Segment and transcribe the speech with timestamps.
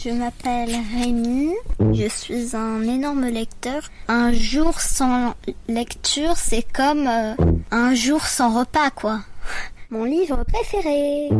[0.00, 1.54] Je m'appelle Rémi,
[1.92, 3.82] je suis un énorme lecteur.
[4.06, 5.34] Un jour sans
[5.66, 7.34] lecture, c'est comme euh,
[7.72, 9.22] un jour sans repas, quoi.
[9.90, 11.30] Mon livre préféré.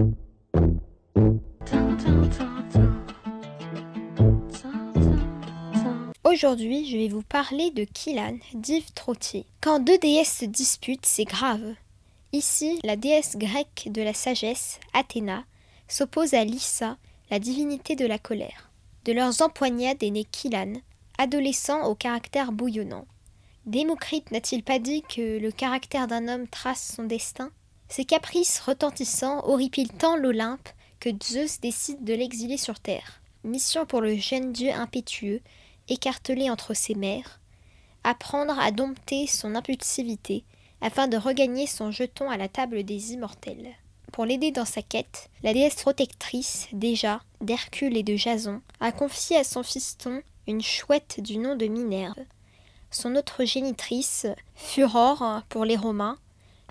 [6.24, 9.46] Aujourd'hui, je vais vous parler de Kilan d'Yves Trottier.
[9.60, 11.74] Quand deux déesses se disputent, c'est grave.
[12.32, 15.44] Ici, la déesse grecque de la sagesse, Athéna,
[15.86, 16.96] s'oppose à Lyssa,
[17.30, 18.70] la divinité de la colère.
[19.04, 20.74] De leurs empoignades est né Kilan,
[21.18, 23.06] adolescent au caractère bouillonnant.
[23.66, 27.50] Démocrite n'a-t-il pas dit que le caractère d'un homme trace son destin?
[27.88, 30.68] Ses caprices retentissants horripilent tant l'Olympe
[31.00, 33.20] que Zeus décide de l'exiler sur terre.
[33.44, 35.40] Mission pour le jeune dieu impétueux,
[35.88, 37.40] écartelé entre ses mères,
[38.04, 40.44] apprendre à dompter son impulsivité
[40.80, 43.74] afin de regagner son jeton à la table des immortels.
[44.18, 49.36] Pour l'aider dans sa quête, la déesse protectrice, déjà, d'Hercule et de Jason, a confié
[49.36, 52.18] à son fiston une chouette du nom de Minerve.
[52.90, 56.18] Son autre génitrice, Furore pour les Romains,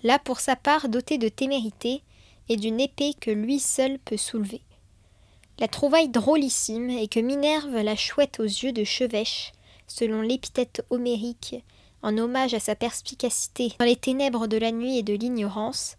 [0.03, 2.03] là pour sa part dotée de témérité
[2.49, 4.59] et d'une épée que lui seul peut soulever.
[5.57, 9.53] La trouvaille drôlissime est que Minerve, la chouette aux yeux de chevêche,
[9.87, 11.55] selon l'épithète homérique,
[12.01, 15.95] en hommage à sa perspicacité dans les ténèbres de la nuit et de l'ignorance,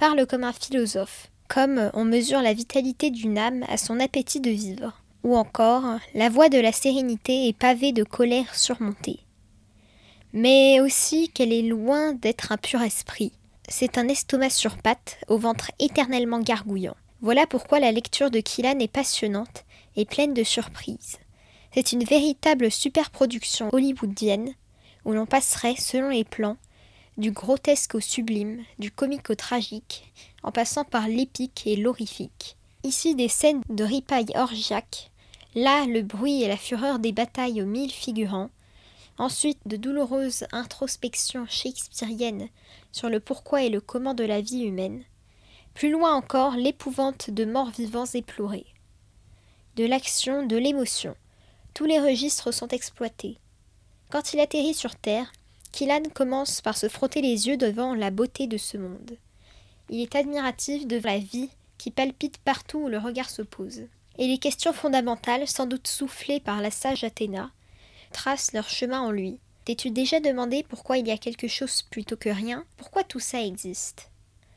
[0.00, 4.48] parle comme un philosophe, comme on mesure la vitalité d'une âme à son appétit de
[4.48, 9.20] vivre, ou encore la voix de la sérénité est pavée de colère surmontée.
[10.32, 13.32] Mais aussi qu'elle est loin d'être un pur esprit.
[13.68, 16.96] C'est un estomac sur pattes, au ventre éternellement gargouillant.
[17.20, 21.18] Voilà pourquoi la lecture de Kilan est passionnante et pleine de surprises.
[21.74, 24.54] C'est une véritable superproduction hollywoodienne,
[25.04, 26.56] où l'on passerait, selon les plans,
[27.16, 32.56] du grotesque au sublime, du comique au tragique, en passant par l'épique et l'horrifique.
[32.82, 35.10] Ici des scènes de ripailles orgiaques,
[35.54, 38.50] là le bruit et la fureur des batailles aux mille figurants,
[39.18, 42.48] ensuite de douloureuses introspections shakespeariennes
[42.90, 45.04] sur le pourquoi et le comment de la vie humaine,
[45.74, 48.66] plus loin encore l'épouvante de morts vivants éplorés.
[49.76, 51.14] De l'action, de l'émotion,
[51.74, 53.38] tous les registres sont exploités.
[54.10, 55.30] Quand il atterrit sur Terre,
[55.72, 59.16] Kilan commence par se frotter les yeux devant la beauté de ce monde.
[59.88, 63.82] Il est admiratif de la vie qui palpite partout où le regard se pose.
[64.18, 67.50] Et les questions fondamentales, sans doute soufflées par la sage Athéna,
[68.12, 69.38] tracent leur chemin en lui.
[69.64, 72.64] T'es-tu déjà demandé pourquoi il y a quelque chose plutôt que rien?
[72.76, 74.10] Pourquoi tout ça existe?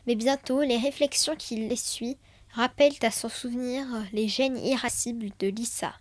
[0.08, 2.18] Mais bientôt, les réflexions qui les suivent
[2.52, 5.94] rappellent à son souvenir les gènes irascibles de Lyssa.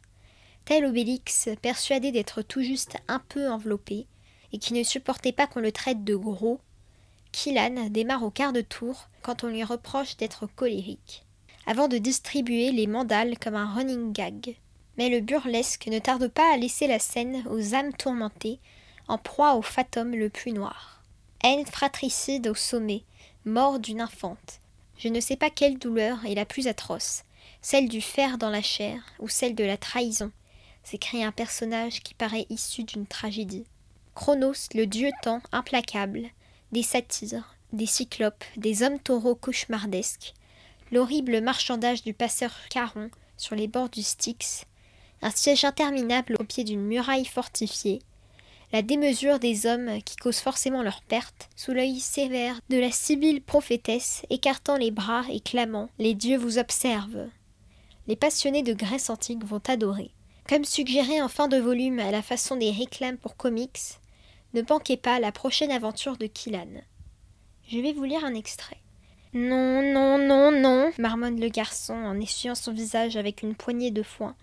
[0.65, 4.06] Tel Obélix, persuadé d'être tout juste un peu enveloppé,
[4.53, 6.61] et qui ne supportait pas qu'on le traite de gros,
[7.33, 11.25] Kilan démarre au quart de tour quand on lui reproche d'être colérique,
[11.67, 14.57] avant de distribuer les mandales comme un running gag.
[14.99, 18.61] Mais le burlesque ne tarde pas à laisser la scène aux âmes tourmentées,
[19.09, 21.03] en proie au fatum le plus noir.
[21.43, 23.03] Haine fratricide au sommet,
[23.47, 24.61] mort d'une infante.
[24.99, 27.25] Je ne sais pas quelle douleur est la plus atroce,
[27.63, 30.31] celle du fer dans la chair ou celle de la trahison,
[30.84, 33.65] s'écrie un personnage qui paraît issu d'une tragédie.
[34.15, 36.28] Chronos, le dieu temps implacable,
[36.71, 40.34] des satyres, des cyclopes, des hommes taureaux cauchemardesques,
[40.91, 44.65] l'horrible marchandage du passeur Caron sur les bords du Styx,
[45.22, 48.01] un siège interminable au pied d'une muraille fortifiée,
[48.72, 53.43] la démesure des hommes qui causent forcément leur perte, sous l'œil sévère de la sibylle
[53.43, 57.28] prophétesse écartant les bras et clamant Les dieux vous observent.
[58.06, 60.11] Les passionnés de Grèce antique vont adorer.
[60.49, 63.78] Comme suggéré en fin de volume à la façon des réclames pour comics,
[64.55, 66.83] ne manquez pas la prochaine aventure de Kilan.
[67.69, 68.79] Je vais vous lire un extrait.
[69.35, 74.03] Non, non, non, non, marmonne le garçon en essuyant son visage avec une poignée de
[74.03, 74.35] foin.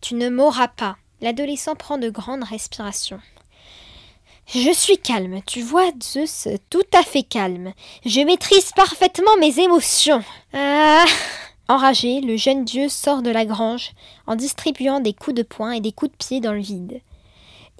[0.00, 0.96] Tu ne m'auras pas.
[1.20, 3.20] L'adolescent prend de grandes respirations.
[4.46, 7.72] Je suis calme, tu vois, Zeus, tout à fait calme.
[8.04, 10.24] Je maîtrise parfaitement mes émotions.
[10.54, 11.04] Ah.
[11.68, 13.92] Enragé, le jeune dieu sort de la grange
[14.26, 17.00] en distribuant des coups de poing et des coups de pied dans le vide.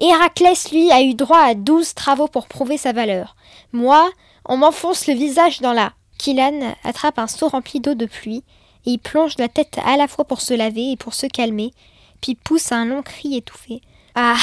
[0.01, 3.35] Héraclès, lui, a eu droit à douze travaux pour prouver sa valeur.
[3.71, 4.09] Moi,
[4.45, 5.93] on m'enfonce le visage dans la.
[6.17, 8.43] Kilan attrape un seau rempli d'eau de pluie
[8.87, 11.71] et y plonge la tête à la fois pour se laver et pour se calmer,
[12.19, 13.81] puis pousse un long cri étouffé.
[14.15, 14.37] Ah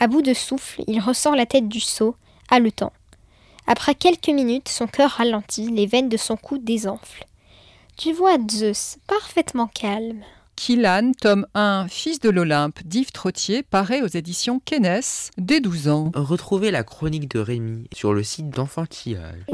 [0.00, 2.16] À bout de souffle, il ressort la tête du seau,
[2.50, 2.92] haletant.
[3.66, 7.26] Après quelques minutes, son cœur ralentit, les veines de son cou désenflent.
[7.98, 10.22] Tu vois Zeus, parfaitement calme.
[10.56, 15.00] Kilan, tome 1, Fils de l'Olympe, d'Yves Trottier, paraît aux éditions Kennes
[15.36, 16.10] dès 12 ans.
[16.14, 19.44] Retrouvez la chronique de Rémi sur le site d'Enfantillage.